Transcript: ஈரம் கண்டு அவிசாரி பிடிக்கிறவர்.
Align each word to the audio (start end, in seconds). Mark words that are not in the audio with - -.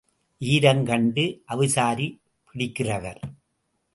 ஈரம் 0.37 0.85
கண்டு 0.85 1.25
அவிசாரி 1.47 2.07
பிடிக்கிறவர். 2.47 3.21